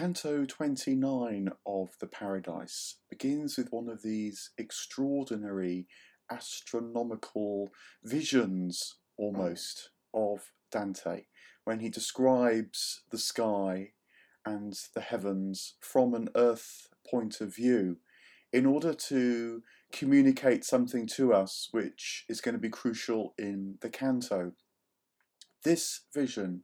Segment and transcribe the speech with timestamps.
[0.00, 5.88] Canto 29 of The Paradise begins with one of these extraordinary
[6.30, 7.68] astronomical
[8.02, 11.24] visions almost of Dante
[11.64, 13.90] when he describes the sky
[14.46, 17.98] and the heavens from an earth point of view
[18.54, 19.62] in order to
[19.92, 24.52] communicate something to us which is going to be crucial in the canto.
[25.62, 26.62] This vision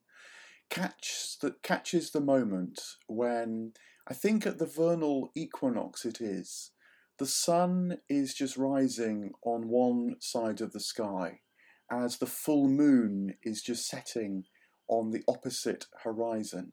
[0.70, 3.72] catch the, catches the moment when
[4.08, 6.72] I think at the vernal equinox it is.
[7.18, 11.40] The sun is just rising on one side of the sky
[11.90, 14.44] as the full moon is just setting
[14.88, 16.72] on the opposite horizon.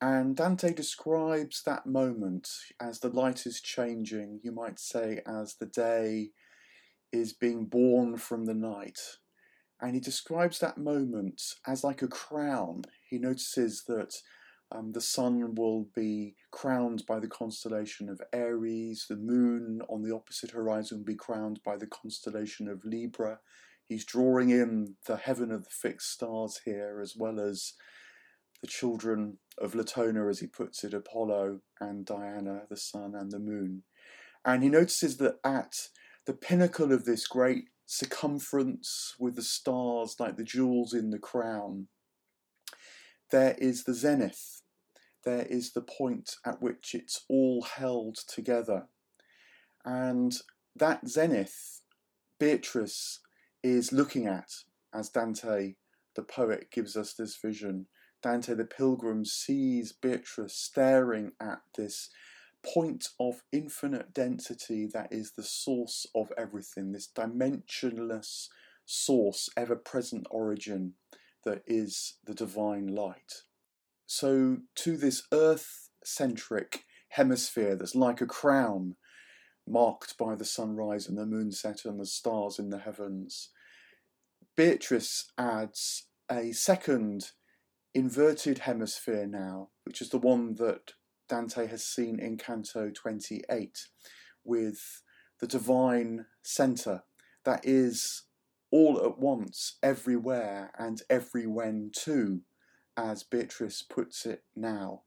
[0.00, 2.48] And Dante describes that moment
[2.80, 6.30] as the light is changing, you might say, as the day
[7.12, 9.00] is being born from the night.
[9.80, 12.84] And he describes that moment as like a crown.
[13.08, 14.14] He notices that
[14.70, 20.14] um, the sun will be crowned by the constellation of Aries, the moon on the
[20.14, 23.38] opposite horizon will be crowned by the constellation of Libra.
[23.86, 27.72] He's drawing in the heaven of the fixed stars here, as well as
[28.60, 33.38] the children of Latona, as he puts it, Apollo and Diana, the sun and the
[33.38, 33.84] moon.
[34.44, 35.72] And he notices that at
[36.26, 41.88] the pinnacle of this great circumference with the stars like the jewels in the crown,
[43.30, 44.60] there is the zenith.
[45.24, 48.88] There is the point at which it's all held together.
[49.86, 50.36] And
[50.76, 51.80] that zenith,
[52.38, 53.20] Beatrice
[53.62, 54.50] is looking at
[54.94, 55.74] as Dante,
[56.14, 57.86] the poet, gives us this vision.
[58.22, 62.10] Dante the pilgrim sees Beatrice staring at this
[62.64, 68.48] point of infinite density that is the source of everything, this dimensionless
[68.84, 70.94] source, ever present origin
[71.44, 73.42] that is the divine light.
[74.06, 78.96] So, to this earth centric hemisphere that's like a crown
[79.66, 83.50] marked by the sunrise and the moonset and the stars in the heavens,
[84.56, 87.32] Beatrice adds a second
[87.94, 90.92] inverted hemisphere now, which is the one that
[91.28, 93.88] Dante has seen in Canto 28
[94.44, 95.02] with
[95.40, 97.02] the divine centre
[97.44, 98.24] that is
[98.70, 102.42] all at once, everywhere, and every when too,
[102.96, 105.02] as Beatrice puts it now.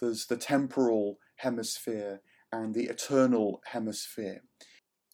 [0.00, 2.20] There's the temporal hemisphere
[2.52, 4.42] and the eternal hemisphere,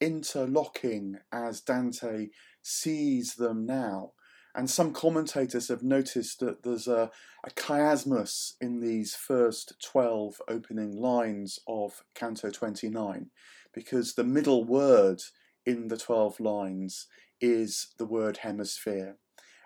[0.00, 2.28] interlocking as Dante
[2.62, 4.12] sees them now
[4.54, 7.10] and some commentators have noticed that there's a,
[7.44, 13.30] a chiasmus in these first 12 opening lines of Canto 29,
[13.72, 15.22] because the middle word
[15.64, 17.06] in the 12 lines
[17.40, 19.16] is the word hemisphere.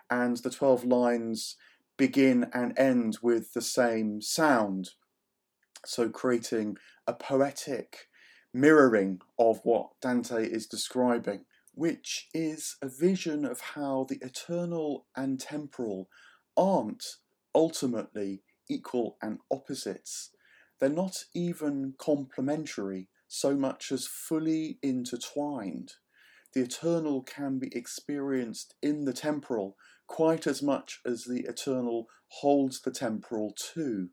[0.09, 1.57] And the 12 lines
[1.97, 4.91] begin and end with the same sound,
[5.85, 8.07] so creating a poetic
[8.53, 11.45] mirroring of what Dante is describing
[11.77, 16.09] which is a vision of how the eternal and temporal
[16.57, 17.05] aren't
[17.53, 20.31] ultimately equal and opposites.
[20.79, 25.93] They're not even complementary so much as fully intertwined.
[26.55, 29.75] The eternal can be experienced in the temporal
[30.07, 34.09] quite as much as the eternal holds the temporal too.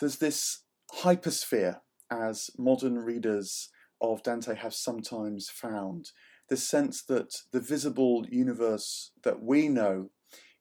[0.00, 0.64] There's this
[1.02, 1.76] hypersphere,
[2.10, 3.68] as modern readers
[4.00, 6.10] of Dante have sometimes found,
[6.50, 10.10] the sense that the visible universe that we know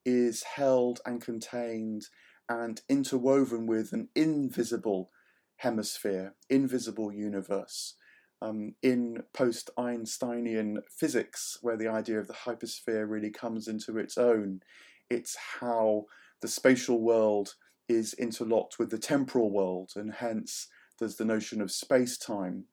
[0.05, 2.03] is held and contained
[2.47, 5.09] and interwoven with an invisible
[5.57, 7.95] hemisphere, invisible universe.
[8.41, 14.17] Um, in post Einsteinian physics, where the idea of the hypersphere really comes into its
[14.17, 14.61] own,
[15.09, 16.05] it's how
[16.41, 17.55] the spatial world
[17.89, 20.67] is interlocked with the temporal world, and hence
[20.99, 22.65] there's the notion of space time.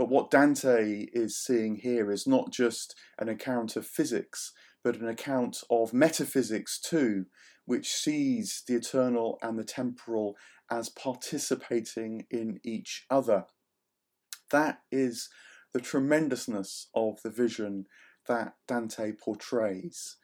[0.00, 5.06] But what Dante is seeing here is not just an account of physics, but an
[5.06, 7.26] account of metaphysics too,
[7.66, 10.38] which sees the eternal and the temporal
[10.70, 13.44] as participating in each other.
[14.48, 15.28] That is
[15.74, 17.84] the tremendousness of the vision
[18.26, 20.16] that Dante portrays.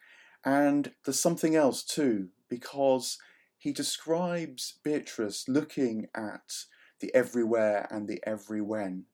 [0.43, 3.19] And there's something else too, because
[3.59, 6.65] he describes Beatrice looking at
[7.01, 9.05] the everywhere and the everywhen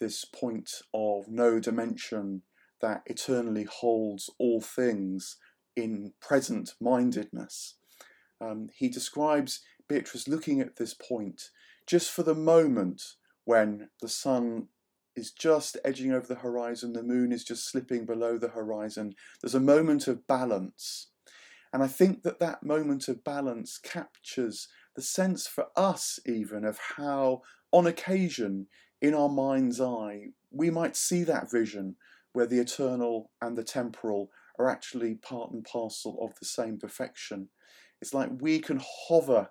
[0.00, 2.42] this point of no dimension
[2.80, 5.36] that eternally holds all things
[5.76, 7.76] in present mindedness.
[8.40, 11.50] Um, he describes Beatrice looking at this point
[11.86, 13.02] just for the moment
[13.44, 14.68] when the sun
[15.16, 19.14] is just edging over the horizon, the moon is just slipping below the horizon.
[19.40, 21.08] There's a moment of balance.
[21.72, 26.78] And I think that that moment of balance captures the sense for us, even, of
[26.96, 27.42] how,
[27.72, 28.66] on occasion,
[29.00, 31.96] in our mind's eye, we might see that vision
[32.32, 37.48] where the eternal and the temporal are actually part and parcel of the same perfection.
[38.00, 39.50] It's like we can hover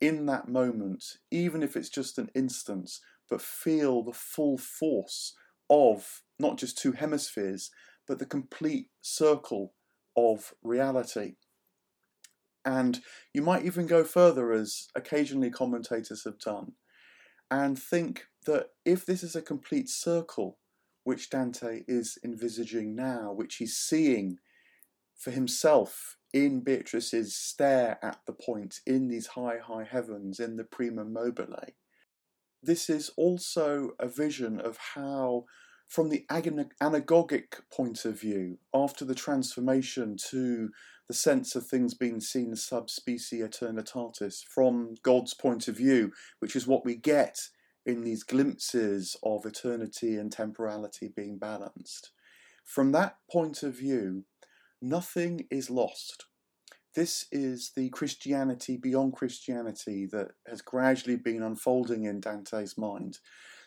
[0.00, 5.34] in that moment, even if it's just an instance, but feel the full force
[5.68, 7.70] of not just two hemispheres,
[8.08, 9.74] but the complete circle
[10.16, 11.34] of reality.
[12.64, 13.00] And
[13.32, 16.72] you might even go further, as occasionally commentators have done,
[17.50, 20.58] and think that if this is a complete circle,
[21.04, 24.38] which Dante is envisaging now, which he's seeing
[25.16, 30.64] for himself in Beatrice's stare at the point in these high, high heavens, in the
[30.64, 31.56] prima mobile,
[32.62, 35.46] this is also a vision of how
[35.90, 40.70] from the anagogic point of view, after the transformation to
[41.08, 46.54] the sense of things being seen sub specie eternitatis, from God's point of view, which
[46.54, 47.40] is what we get
[47.84, 52.12] in these glimpses of eternity and temporality being balanced.
[52.64, 54.26] From that point of view,
[54.80, 56.26] nothing is lost.
[56.94, 63.18] This is the Christianity beyond Christianity that has gradually been unfolding in Dante's mind.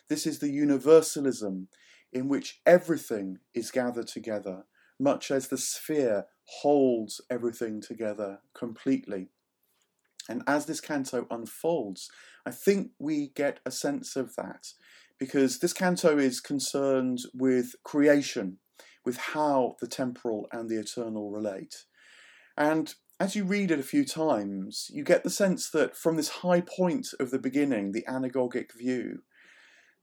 [0.08, 1.68] This is the universalism
[2.14, 4.64] in which everything is gathered together,
[4.98, 6.26] much as the sphere
[6.62, 9.28] holds everything together completely.
[10.28, 12.08] And as this canto unfolds,
[12.46, 14.68] I think we get a sense of that
[15.18, 18.58] because this canto is concerned with creation,
[19.04, 21.84] with how the temporal and the eternal relate.
[22.56, 26.28] And as you read it a few times, you get the sense that from this
[26.28, 29.22] high point of the beginning, the anagogic view,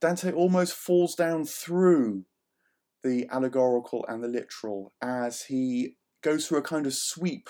[0.01, 2.25] Dante almost falls down through
[3.03, 7.49] the allegorical and the literal as he goes through a kind of sweep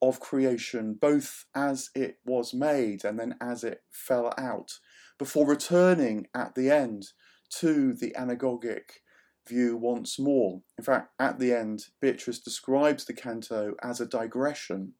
[0.00, 4.78] of creation, both as it was made and then as it fell out,
[5.18, 7.08] before returning at the end
[7.50, 9.00] to the anagogic
[9.48, 10.60] view once more.
[10.76, 14.92] In fact, at the end, Beatrice describes the canto as a digression.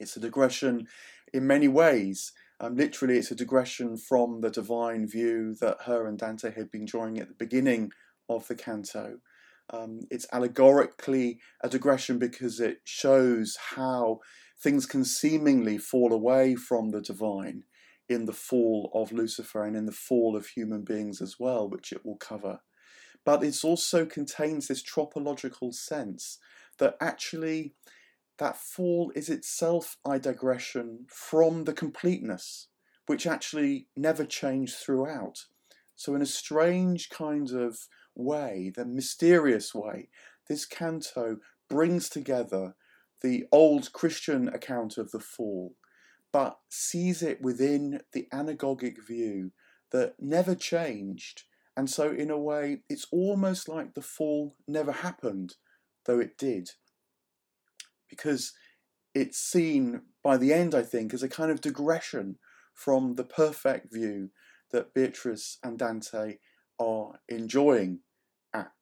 [0.00, 0.88] It's a digression
[1.32, 6.18] in many ways, um, literally, it's a digression from the divine view that her and
[6.18, 7.90] Dante had been drawing at the beginning
[8.28, 9.18] of the canto.
[9.72, 14.20] Um, it's allegorically a digression because it shows how
[14.62, 17.64] things can seemingly fall away from the divine
[18.10, 21.92] in the fall of Lucifer and in the fall of human beings as well, which
[21.92, 22.60] it will cover.
[23.24, 26.38] But it also contains this tropological sense
[26.78, 27.74] that actually
[28.40, 32.68] that fall is itself a digression from the completeness,
[33.06, 35.44] which actually never changed throughout.
[35.94, 37.78] So, in a strange kind of
[38.14, 40.08] way, the mysterious way,
[40.48, 41.36] this canto
[41.68, 42.74] brings together
[43.20, 45.74] the old Christian account of the fall,
[46.32, 49.52] but sees it within the anagogic view
[49.92, 51.42] that never changed.
[51.76, 55.56] And so, in a way, it's almost like the fall never happened,
[56.06, 56.70] though it did
[58.10, 58.52] because
[59.14, 62.36] it's seen by the end, I think, as a kind of digression
[62.74, 64.30] from the perfect view
[64.72, 66.36] that Beatrice and Dante
[66.78, 68.00] are enjoying
[68.52, 68.72] at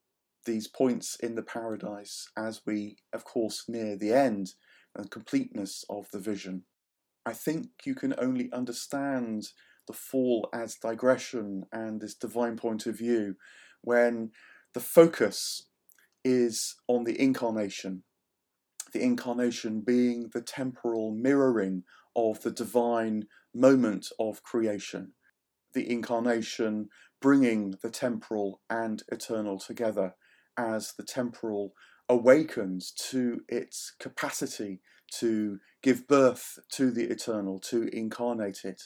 [0.45, 4.53] these points in the paradise as we, of course, near the end
[4.97, 6.65] and completeness of the vision.
[7.25, 9.45] I think you can only understand
[9.87, 13.37] the fall as digression and this divine point of view
[13.83, 14.31] when
[14.75, 15.69] the focus
[16.25, 18.03] is on the incarnation
[18.93, 21.85] the incarnation being the temporal mirroring
[22.17, 25.13] of the divine moment of creation,
[25.75, 26.89] the incarnation
[27.21, 30.15] bringing the temporal and eternal together
[30.57, 31.73] as the temporal
[32.09, 34.81] awakens to its capacity
[35.11, 38.83] to give birth to the eternal, to incarnate it,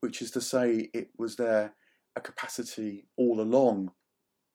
[0.00, 1.74] which is to say, it was there
[2.14, 3.90] a capacity all along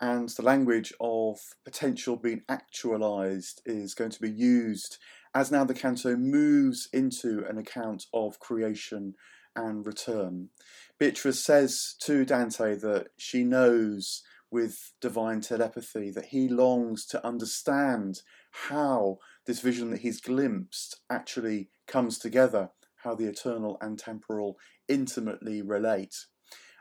[0.02, 4.98] and the language of potential being actualized is going to be used
[5.34, 9.14] as now the canto moves into an account of creation
[9.56, 10.50] and return.
[10.98, 18.22] Beatrice says to Dante that she knows with divine telepathy that he longs to understand
[18.70, 22.70] how this vision that he's glimpsed actually comes together,
[23.04, 24.58] how the eternal and temporal
[24.90, 26.16] intimately relate.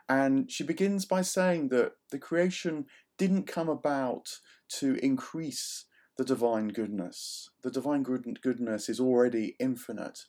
[0.09, 2.85] And she begins by saying that the creation
[3.21, 5.85] didn't come about to increase
[6.17, 7.51] the divine goodness.
[7.61, 10.21] The divine goodness is already infinite,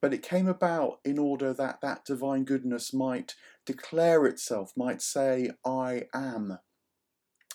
[0.00, 3.34] but it came about in order that that divine goodness might
[3.66, 6.56] declare itself, might say, I am.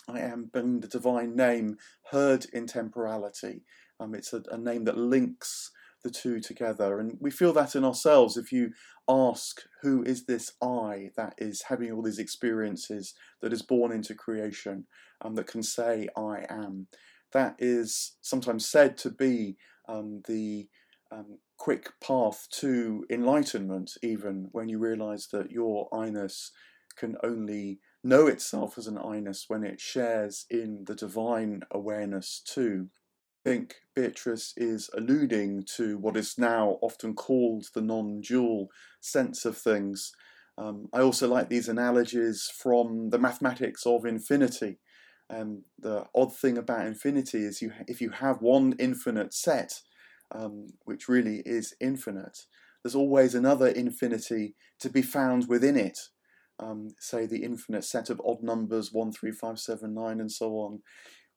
[0.07, 1.77] I am being the divine name
[2.11, 3.63] heard in temporality.
[3.99, 5.71] Um, it's a, a name that links
[6.05, 6.99] the two together.
[6.99, 8.37] And we feel that in ourselves.
[8.37, 8.69] If you
[9.09, 14.13] ask, who is this I that is having all these experiences, that is born into
[14.13, 14.85] creation,
[15.21, 16.87] um, that can say, I am?
[17.33, 19.57] That is sometimes said to be
[19.89, 20.69] um, the
[21.11, 26.51] um, quick path to enlightenment, even when you realize that your I-ness
[26.95, 32.89] can only know itself as an I-ness when it shares in the divine awareness too.
[33.45, 38.69] I think Beatrice is alluding to what is now often called the non dual
[39.01, 40.11] sense of things.
[40.57, 44.79] Um, I also like these analogies from the mathematics of infinity.
[45.29, 49.81] Um, the odd thing about infinity is you if you have one infinite set,
[50.31, 52.39] um, which really is infinite,
[52.83, 55.99] there's always another infinity to be found within it.
[56.57, 60.53] Um, say the infinite set of odd numbers, 1, 3, 5, 7, 9, and so
[60.53, 60.81] on.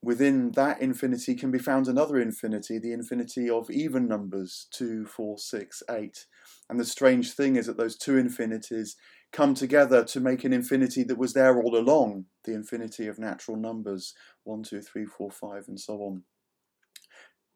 [0.01, 5.39] Within that infinity can be found another infinity, the infinity of even numbers, 2, 4,
[5.39, 6.27] 6, 8.
[6.71, 8.97] And the strange thing is that those two infinities
[9.33, 13.57] come together to make an infinity that was there all along, the infinity of natural
[13.57, 14.15] numbers,
[14.45, 16.23] 1, 2, 3, 4, 5, and so on.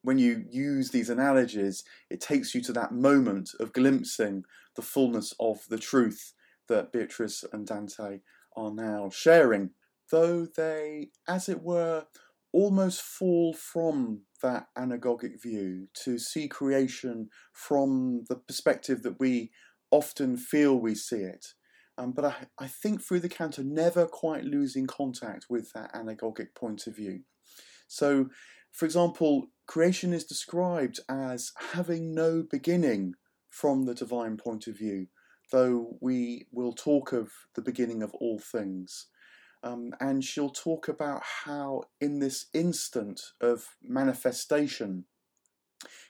[0.03, 4.43] When you use these analogies, it takes you to that moment of glimpsing
[4.75, 6.35] the fullness of the truth
[6.69, 8.19] that Beatrice and Dante
[8.57, 9.71] are now sharing,
[10.11, 12.07] though they, as it were,
[12.53, 19.51] almost fall from that anagogic view to see creation from the perspective that we
[19.91, 21.47] often feel we see it.
[21.99, 26.55] Um, but I, I think through the canto, never quite losing contact with that anagogic
[26.55, 27.21] point of view.
[27.87, 28.29] So,
[28.73, 33.15] for example, creation is described as having no beginning
[33.51, 35.09] from the divine point of view,
[35.51, 39.09] though we will talk of the beginning of all things.
[39.63, 45.05] Um, and she'll talk about how, in this instant of manifestation,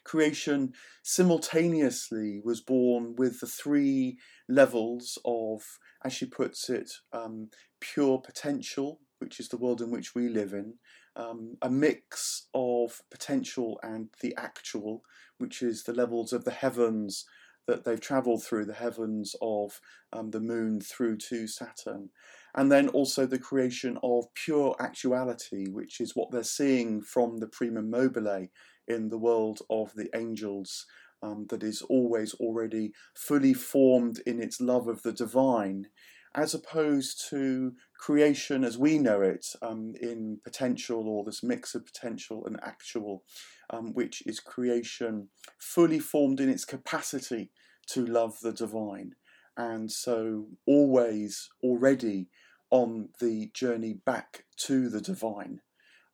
[0.04, 4.18] creation simultaneously was born with the three
[4.48, 10.14] levels of, as she puts it, um, pure potential, which is the world in which
[10.14, 10.74] we live in,
[11.16, 15.02] um, a mix of potential and the actual,
[15.38, 17.26] which is the levels of the heavens
[17.66, 19.80] that they've travelled through, the heavens of
[20.12, 22.08] um, the moon through to Saturn
[22.54, 27.46] and then also the creation of pure actuality, which is what they're seeing from the
[27.46, 28.46] primum mobile
[28.86, 30.86] in the world of the angels,
[31.22, 35.86] um, that is always already fully formed in its love of the divine,
[36.34, 41.86] as opposed to creation as we know it um, in potential or this mix of
[41.86, 43.22] potential and actual,
[43.70, 45.28] um, which is creation
[45.58, 47.50] fully formed in its capacity
[47.86, 49.12] to love the divine.
[49.56, 52.28] And so always already
[52.72, 55.60] on the journey back to the divine.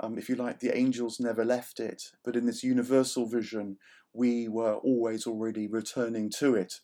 [0.01, 3.79] Um, if you like, the angels never left it, but in this universal vision,
[4.13, 6.81] we were always already returning to it.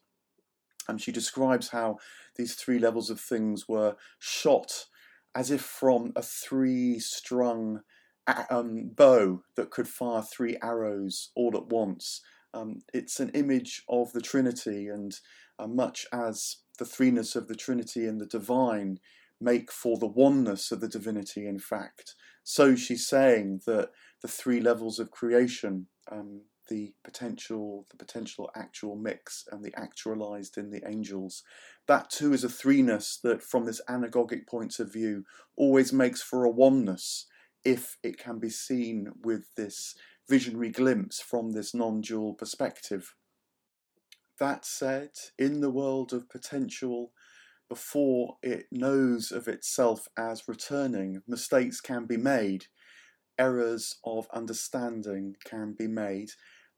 [0.89, 1.97] And she describes how
[2.37, 4.87] these three levels of things were shot
[5.35, 7.81] as if from a three strung
[8.51, 12.21] um, bow that could fire three arrows all at once.
[12.53, 15.13] Um, it's an image of the Trinity, and
[15.59, 19.01] uh, much as the threeness of the Trinity and the divine
[19.41, 22.15] make for the oneness of the divinity, in fact.
[22.43, 23.91] So she's saying that
[24.23, 30.57] the three levels of creation, um, the potential, the potential actual mix, and the actualized
[30.57, 31.43] in the angels,
[31.87, 35.25] that too is a threeness that, from this anagogic point of view,
[35.57, 37.27] always makes for a oneness
[37.65, 39.95] if it can be seen with this
[40.29, 43.15] visionary glimpse from this non dual perspective.
[44.39, 47.13] That said, in the world of potential,
[47.69, 52.67] before it knows of itself as returning, mistakes can be made,
[53.39, 56.31] errors of understanding can be made.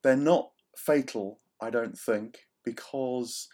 [0.03, 3.49] They're not fatal, I don't think, because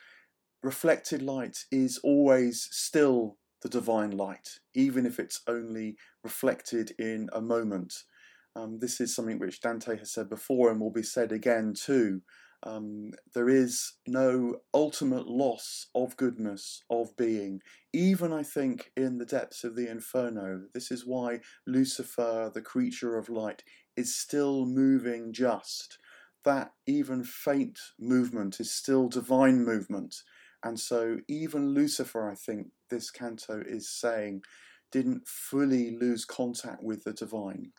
[0.62, 7.41] reflected light is always still the divine light, even if it's only reflected in a
[7.41, 7.95] moment.
[8.55, 12.21] Um, this is something which Dante has said before and will be said again too.
[12.64, 17.61] Um, there is no ultimate loss of goodness, of being,
[17.92, 20.62] even I think in the depths of the inferno.
[20.73, 23.64] This is why Lucifer, the creature of light,
[23.97, 25.99] is still moving just.
[26.45, 30.14] That even faint movement is still divine movement.
[30.64, 34.42] And so, even Lucifer, I think this canto is saying,
[34.92, 37.73] didn't fully lose contact with the divine.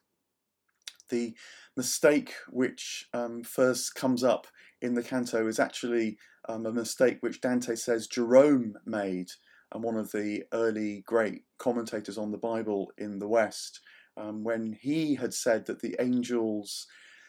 [1.10, 1.36] The
[1.76, 4.48] mistake which um, first comes up
[4.82, 6.18] in the canto is actually
[6.48, 9.30] um, a mistake which Dante says Jerome made,
[9.72, 13.80] and one of the early great commentators on the Bible in the West,
[14.18, 16.88] um, when he had said that the angels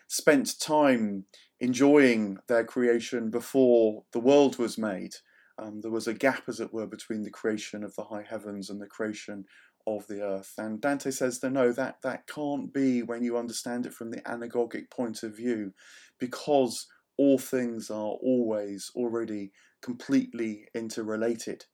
[0.09, 1.25] spent time
[1.61, 5.15] enjoying their creation before the world was made.
[5.59, 8.71] Um, there was a gap, as it were, between the creation of the high heavens
[8.71, 9.45] and the creation
[9.87, 10.55] of the earth.
[10.59, 14.21] And Dante says that no, that, that can't be when you understand it from the
[14.23, 15.73] anagogic point of view,
[16.19, 16.87] because
[17.17, 21.67] all things are always already completely interrelated.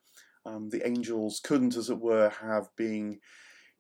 [0.45, 3.21] Um, the angels couldn't, as it were, have been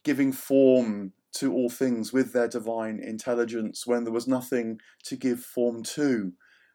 [0.04, 5.40] giving form to all things with their divine intelligence when there was nothing to give
[5.40, 6.32] form to.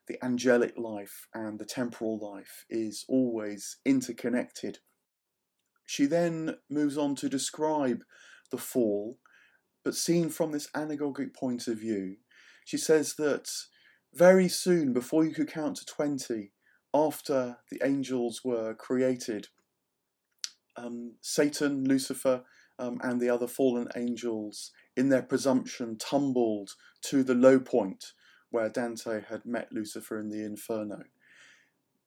[0.07, 4.79] The angelic life and the temporal life is always interconnected.
[5.86, 8.04] She then moves on to describe
[8.51, 9.18] the fall,
[9.84, 12.18] but seen from this anagogic point of view.
[12.65, 13.50] She says that
[14.13, 16.51] very soon, before you could count to 20,
[16.94, 19.50] after the angels were created,
[20.77, 22.44] um, Satan, Lucifer,
[22.80, 28.13] um, and the other fallen angels, in their presumption, tumbled to the low point
[28.50, 31.04] where Dante had met Lucifer in the Inferno.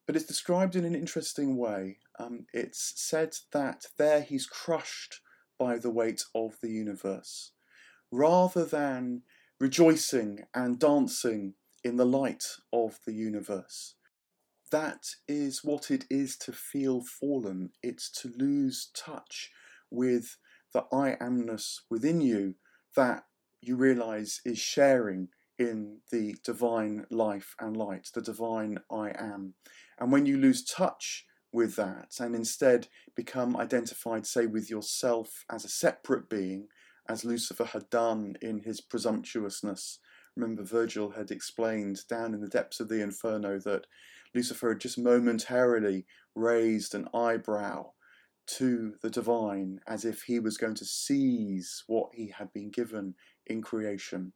[0.09, 1.99] But it's described in an interesting way.
[2.17, 5.21] Um, it's said that there he's crushed
[5.59, 7.51] by the weight of the universe.
[8.11, 9.21] Rather than
[9.59, 13.93] rejoicing and dancing in the light of the universe.
[14.71, 17.69] That is what it is to feel fallen.
[17.83, 19.51] It's to lose touch
[19.91, 20.37] with
[20.73, 22.55] the I amness within you
[22.95, 23.25] that
[23.61, 25.27] you realize is sharing
[25.59, 29.53] in the divine life and light, the divine I am.
[29.99, 35.65] And when you lose touch with that and instead become identified, say, with yourself as
[35.65, 36.67] a separate being,
[37.07, 39.99] as Lucifer had done in his presumptuousness.
[40.35, 43.87] Remember, Virgil had explained down in the depths of the Inferno that
[44.33, 47.91] Lucifer had just momentarily raised an eyebrow
[48.45, 53.15] to the divine as if he was going to seize what he had been given
[53.45, 54.33] in creation.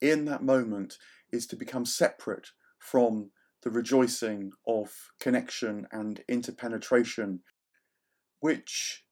[0.00, 0.96] In that moment
[1.32, 3.30] is to become separate from
[3.64, 7.40] the rejoicing of connection and interpenetration,
[8.40, 9.04] which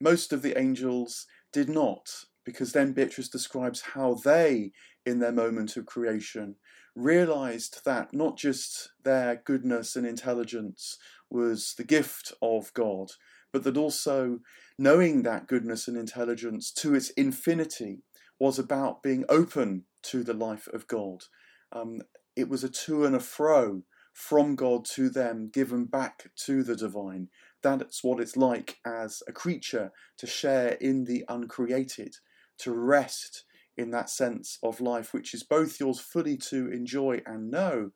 [0.00, 4.72] most of the angels did not, because then Beatrice describes how they,
[5.06, 6.56] in their moment of creation,
[6.96, 10.98] realized that not just their goodness and intelligence
[11.30, 13.10] was the gift of God,
[13.52, 14.40] but that also
[14.78, 18.02] knowing that goodness and intelligence to its infinity
[18.38, 21.24] was about being open to the life of God.
[21.70, 22.00] Um,
[22.36, 26.76] it was a to and a fro from God to them, given back to the
[26.76, 27.28] divine.
[27.62, 32.16] That's what it's like as a creature to share in the uncreated,
[32.58, 33.44] to rest
[33.76, 37.90] in that sense of life, which is both yours fully to enjoy and know,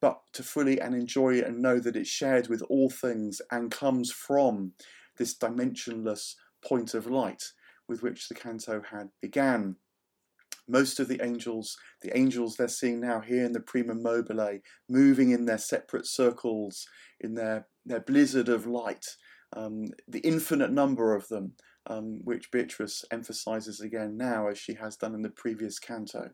[0.00, 4.12] but to fully and enjoy and know that it's shared with all things and comes
[4.12, 4.72] from
[5.16, 7.42] this dimensionless point of light
[7.88, 9.76] with which the canto had began.
[10.68, 15.30] Most of the angels, the angels they're seeing now here in the Prima Mobile, moving
[15.30, 16.86] in their separate circles,
[17.20, 19.06] in their, their blizzard of light,
[19.54, 21.52] um, the infinite number of them,
[21.86, 26.30] um, which Beatrice emphasizes again now as she has done in the previous canto.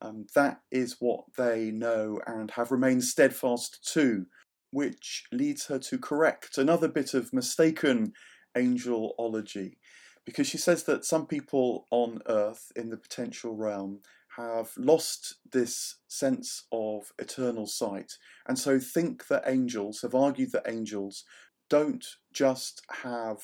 [0.00, 4.26] Um, that is what they know and have remained steadfast to
[4.70, 8.12] which leads her to correct another bit of mistaken
[8.56, 9.76] angelology.
[10.28, 14.00] Because she says that some people on earth in the potential realm
[14.36, 18.12] have lost this sense of eternal sight,
[18.46, 21.24] and so think that angels, have argued that angels
[21.70, 23.38] don't just have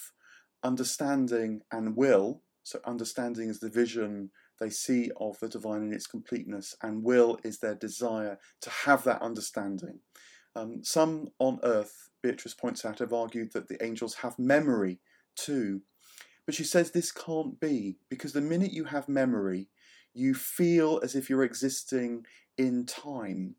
[0.63, 6.07] understanding and will, so understanding is the vision they see of the divine in its
[6.07, 10.01] completeness, and will is their desire to have that understanding.
[10.55, 15.01] Um, some on earth, Beatrice points out, have argued that the angels have memory
[15.35, 15.81] too.
[16.47, 19.69] But she says this can't be because the minute you have memory,
[20.13, 22.27] you feel as if you're existing
[22.57, 23.57] in time.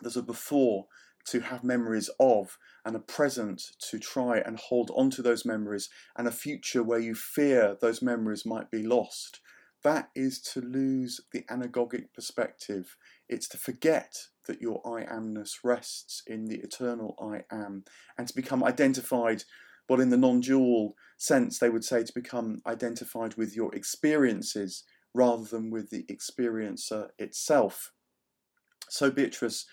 [0.00, 0.86] There's a before
[1.26, 5.88] to have memories of, and a present to try and hold on to those memories,
[6.16, 9.40] and a future where you fear those memories might be lost.
[9.82, 12.96] That is to lose the anagogic perspective.
[13.28, 14.14] It's to forget
[14.46, 17.84] that your I amness rests in the eternal I am,
[18.16, 19.42] and to become identified,
[19.88, 24.84] well, in the non dual sense, they would say to become identified with your experiences
[25.14, 27.92] rather than with the experiencer itself.
[28.88, 29.66] So Beatrice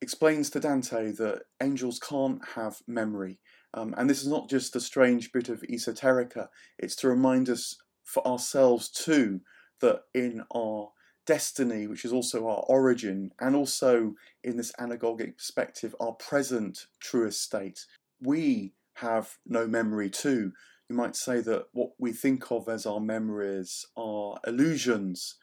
[0.00, 3.38] explains to Dante that angels can't have memory.
[3.74, 7.76] Um, and this is not just a strange bit of esoterica, it's to remind us
[8.04, 9.40] for ourselves too
[9.80, 10.90] that in our
[11.26, 17.42] destiny, which is also our origin, and also in this anagogic perspective, our present truest
[17.42, 17.84] state,
[18.22, 20.52] we have no memory too.
[20.88, 25.36] You might say that what we think of as our memories are illusions.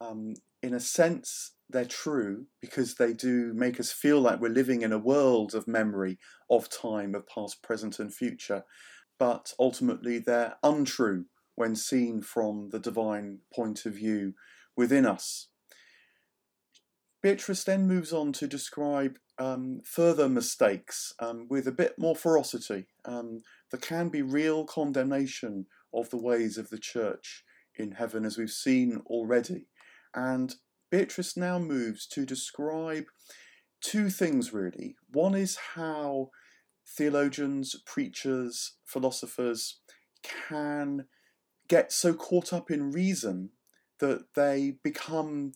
[0.00, 4.82] Um, in a sense, they're true because they do make us feel like we're living
[4.82, 8.64] in a world of memory, of time, of past, present, and future.
[9.18, 14.34] But ultimately, they're untrue when seen from the divine point of view
[14.76, 15.48] within us.
[17.22, 22.86] Beatrice then moves on to describe um, further mistakes um, with a bit more ferocity.
[23.04, 27.42] Um, there can be real condemnation of the ways of the church
[27.76, 29.66] in heaven, as we've seen already.
[30.14, 30.54] And
[30.92, 33.06] Beatrice now moves to describe
[33.80, 34.94] two things really.
[35.10, 36.30] One is how
[36.96, 39.80] theologians, preachers, philosophers
[40.22, 41.06] can
[41.66, 43.50] get so caught up in reason
[43.98, 45.52] that they become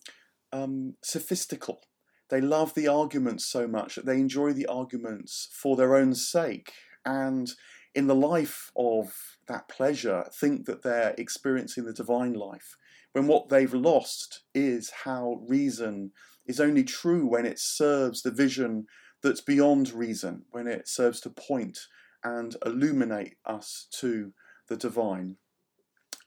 [0.51, 1.86] um, sophistical.
[2.29, 6.73] They love the arguments so much that they enjoy the arguments for their own sake.
[7.05, 7.49] And
[7.95, 9.13] in the life of
[9.47, 12.75] that pleasure, think that they're experiencing the divine life,
[13.13, 16.11] when what they've lost is how reason
[16.45, 18.85] is only true when it serves the vision
[19.23, 21.79] that's beyond reason, when it serves to point
[22.23, 24.33] and illuminate us to
[24.67, 25.37] the divine.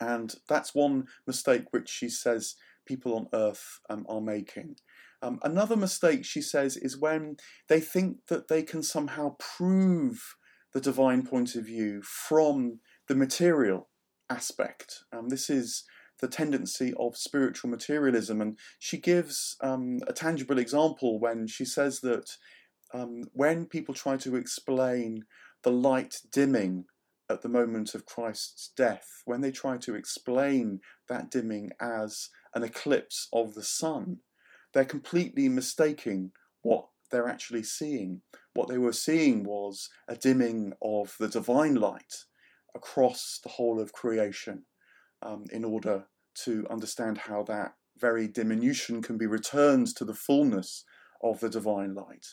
[0.00, 4.76] And that's one mistake which she says people on earth um, are making.
[5.22, 7.36] Um, another mistake, she says, is when
[7.68, 10.36] they think that they can somehow prove
[10.72, 13.88] the divine point of view from the material
[14.30, 15.00] aspect.
[15.12, 15.84] Um, this is
[16.20, 22.00] the tendency of spiritual materialism, and she gives um, a tangible example when she says
[22.00, 22.30] that
[22.92, 25.24] um, when people try to explain
[25.62, 26.84] the light dimming
[27.28, 32.62] at the moment of Christ's death, when they try to explain that dimming as an
[32.62, 34.18] eclipse of the sun,
[34.72, 38.22] they're completely mistaking what they're actually seeing.
[38.54, 42.24] What they were seeing was a dimming of the divine light
[42.74, 44.64] across the whole of creation
[45.22, 46.04] um, in order
[46.44, 50.84] to understand how that very diminution can be returned to the fullness
[51.22, 52.26] of the divine light.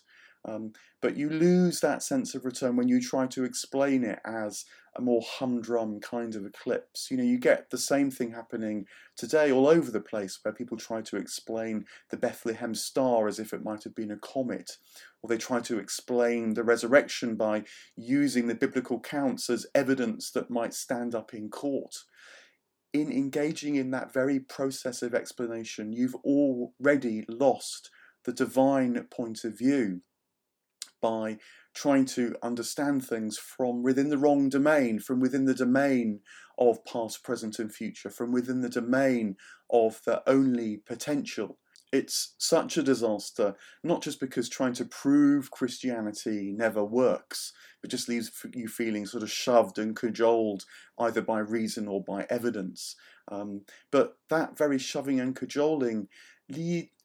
[0.48, 4.64] Um, but you lose that sense of return when you try to explain it as
[4.96, 7.12] a more humdrum kind of eclipse.
[7.12, 10.78] You know, you get the same thing happening today all over the place where people
[10.78, 14.78] try to explain the Bethlehem star as if it might have been a comet,
[15.22, 17.64] or they try to explain the resurrection by
[17.96, 21.96] using the biblical counts as evidence that might stand up in court.
[22.94, 27.92] In engaging in that very process of explanation, you've already lost
[28.24, 30.02] the divine point of view
[31.02, 31.38] by
[31.74, 36.22] trying to understand things from within the wrong domain, from within the domain
[36.58, 39.36] of past, present, and future, from within the domain
[39.70, 41.58] of the only potential.
[41.94, 48.10] It's such a disaster, not just because trying to prove Christianity never works, but just
[48.10, 50.66] leaves you feeling sort of shoved and cajoled
[51.00, 52.96] either by reason or by evidence.
[53.32, 56.08] Um, but that very shoving and cajoling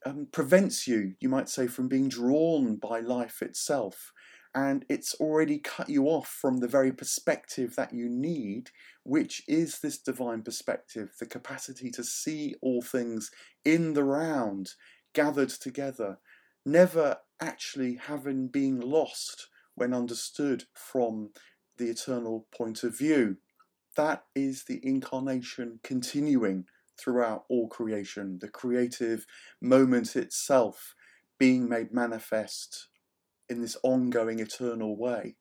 [0.05, 4.13] um, prevents you, you might say, from being drawn by life itself.
[4.55, 8.71] And it's already cut you off from the very perspective that you need,
[9.03, 13.31] which is this divine perspective, the capacity to see all things
[13.65, 14.73] in the round,
[15.15, 16.19] gathered together,
[16.67, 21.31] never actually having been lost when understood from
[21.79, 23.39] the eternal point of view.
[23.97, 26.67] That is the incarnation continuing
[27.03, 29.27] throughout all creation, the creative
[29.61, 30.95] moment itself
[31.39, 32.89] being made manifest
[33.49, 35.37] in this ongoing eternal way.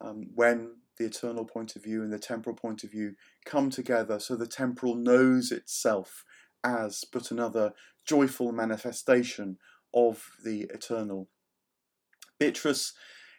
[0.00, 4.18] Um, when the eternal point of view and the temporal point of view come together,
[4.20, 6.24] so the temporal knows itself
[6.62, 7.72] as but another
[8.06, 9.58] joyful manifestation
[9.94, 11.28] of the eternal.
[12.38, 12.92] Beatrice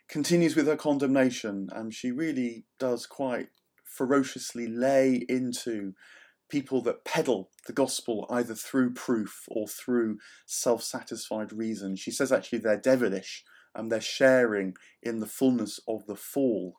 [0.07, 3.49] continues with her condemnation, and she really does quite
[3.85, 5.93] ferociously lay into
[6.51, 11.95] people that peddle the gospel either through proof or through self satisfied reason.
[11.95, 16.75] She says actually they're devilish and they're sharing in the fullness of the fall.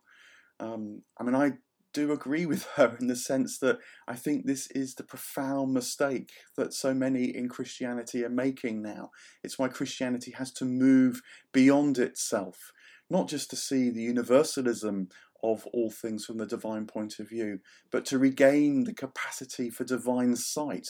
[0.61, 1.54] Um, I mean, I
[1.92, 6.30] do agree with her in the sense that I think this is the profound mistake
[6.56, 9.11] that so many in Christianity are making now.
[9.42, 12.72] It's why Christianity has to move beyond itself,
[13.11, 15.08] not just to see the universalism
[15.42, 19.85] of all things from the divine point of view, but to regain the capacity for
[19.85, 20.88] divine sight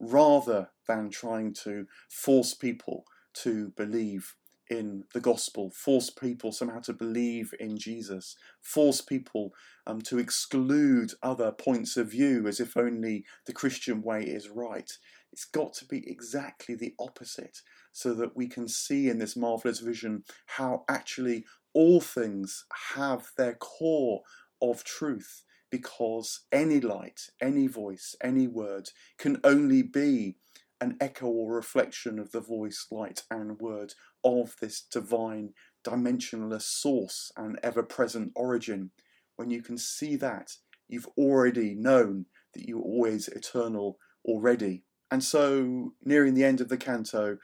[0.00, 4.34] rather than trying to force people to believe
[4.68, 9.52] in the gospel, force people somehow to believe in Jesus, force people
[9.86, 14.90] um, to exclude other points of view as if only the Christian way is right.
[15.32, 17.58] It's got to be exactly the opposite
[17.92, 23.54] so that we can see in this marvelous vision how actually all things have their
[23.54, 24.22] core
[24.60, 30.36] of truth because any light, any voice, any word can only be
[30.82, 35.54] an echo or reflection of the voice, light, and word of this divine,
[35.84, 38.90] dimensionless source and ever present origin,
[39.36, 40.56] when you can see that,
[40.88, 44.82] you've already known that you're always eternal already.
[45.10, 47.38] And so, nearing the end of the canto,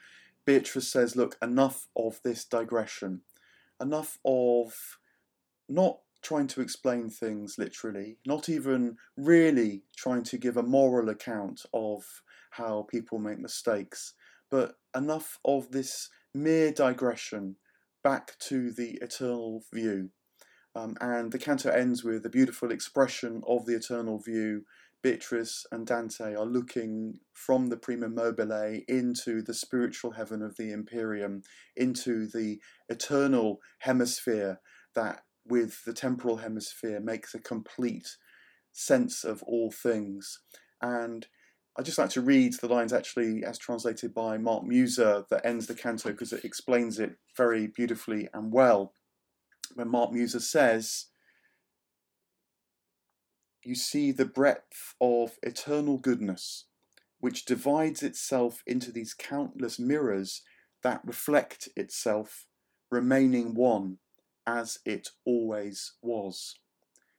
[0.45, 3.21] Beatrice says, Look, enough of this digression,
[3.81, 4.73] enough of
[5.67, 11.61] not trying to explain things literally, not even really trying to give a moral account
[11.73, 12.03] of
[12.51, 14.13] how people make mistakes,
[14.51, 17.55] but enough of this mere digression
[18.03, 20.09] back to the eternal view.
[20.75, 24.65] Um, and the canto ends with a beautiful expression of the eternal view.
[25.01, 30.73] Beatrice and Dante are looking from the prima mobile into the spiritual heaven of the
[30.73, 31.43] Empyrean,
[31.75, 32.59] into the
[32.89, 34.59] eternal hemisphere
[34.95, 38.17] that with the temporal hemisphere makes a complete
[38.71, 40.39] sense of all things.
[40.81, 41.27] And
[41.77, 45.67] I'd just like to read the lines actually as translated by Mark Musa that ends
[45.67, 48.93] the canto because it explains it very beautifully and well.
[49.75, 51.05] When Mark Musa says,
[53.69, 56.65] You see the breadth of eternal goodness,
[57.19, 60.41] which divides itself into these countless mirrors
[60.81, 62.47] that reflect itself,
[62.89, 63.99] remaining one
[64.47, 66.55] as it always was.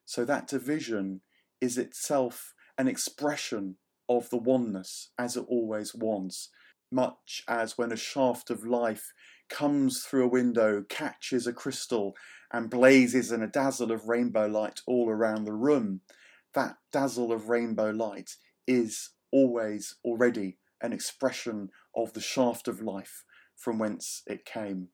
[0.05, 1.21] So that division
[1.61, 3.77] is itself an expression
[4.09, 6.49] of the oneness as it always was,
[6.91, 9.13] much as when a shaft of life
[9.49, 12.17] comes through a window, catches a crystal,
[12.53, 16.01] and blazes in a dazzle of rainbow light all around the room.
[16.55, 18.37] That dazzle of rainbow light
[18.67, 23.25] is always already an expression of the shaft of life
[23.57, 24.89] from whence it came.